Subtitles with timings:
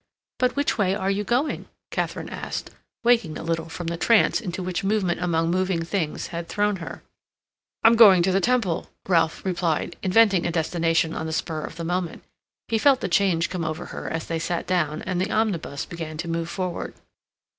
[0.39, 2.71] "But which way are you going?" Katharine asked,
[3.03, 7.03] waking a little from the trance into which movement among moving things had thrown her.
[7.83, 11.83] "I'm going to the Temple," Ralph replied, inventing a destination on the spur of the
[11.83, 12.23] moment.
[12.67, 16.17] He felt the change come over her as they sat down and the omnibus began
[16.17, 16.95] to move forward.